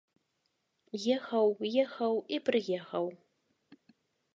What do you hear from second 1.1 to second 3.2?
Ехаў, ехаў, і прыехаў.